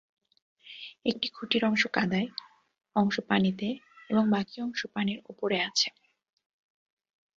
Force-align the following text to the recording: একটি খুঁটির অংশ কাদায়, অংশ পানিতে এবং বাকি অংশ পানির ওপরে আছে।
একটি 1.05 1.27
খুঁটির 1.27 1.63
অংশ 1.65 1.83
কাদায়, 1.93 2.29
অংশ 2.95 3.15
পানিতে 3.27 3.67
এবং 4.09 4.23
বাকি 4.29 4.55
অংশ 4.61 4.81
পানির 4.93 5.19
ওপরে 5.29 5.57
আছে। 5.61 5.87